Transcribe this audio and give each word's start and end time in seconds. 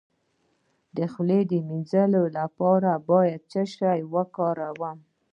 د 0.97 0.99
خولې 1.11 1.39
د 1.51 1.53
مینځلو 1.67 2.23
لپاره 2.37 2.91
باید 3.09 3.41
څه 3.51 3.61
شی 3.73 3.99
وکاروم؟ 4.13 4.97